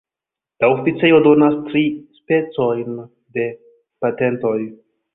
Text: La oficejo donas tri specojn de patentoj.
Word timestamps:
La 0.63 0.69
oficejo 0.75 1.19
donas 1.27 1.59
tri 1.69 1.85
specojn 2.17 2.99
de 3.39 3.49
patentoj. 4.07 4.61